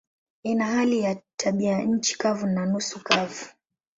Ina 0.43 0.65
hali 0.65 0.99
ya 0.99 1.21
tabianchi 1.37 2.17
kavu 2.17 2.47
na 2.47 2.65
nusu 2.65 3.03
kavu. 3.03 3.45